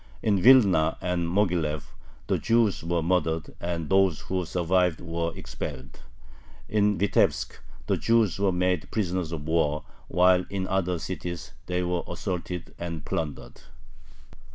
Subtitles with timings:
[0.23, 1.91] In Vilna and Moghilev
[2.25, 5.99] the Jews were murdered, and those who survived were expelled.
[6.67, 12.01] In Vitebsk the Jews were made prisoners of war, while in other cities they were
[12.07, 13.61] assaulted and plundered.